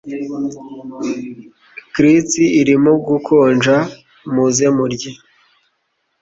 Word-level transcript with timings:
grits 1.93 2.31
irimo 2.61 2.91
gukonja 3.07 3.75
muze 4.33 4.65
murye 4.75 5.11